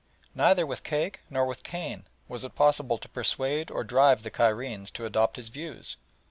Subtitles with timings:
[0.33, 4.89] Neither with cake nor with cane was it possible to persuade or drive the Cairenes
[4.93, 5.95] to adopt his views.